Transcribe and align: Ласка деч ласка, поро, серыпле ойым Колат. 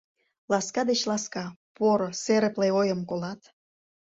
Ласка 0.51 0.81
деч 0.89 1.01
ласка, 1.09 1.45
поро, 1.75 2.09
серыпле 2.23 2.67
ойым 2.79 3.01
Колат. 3.09 3.41